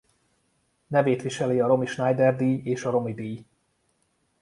Nevét 0.87 1.21
viseli 1.21 1.59
a 1.59 1.67
Romy 1.67 1.85
Schneider-díj 1.85 2.61
és 2.63 2.83
a 2.83 2.89
Romy-díj. 2.89 3.45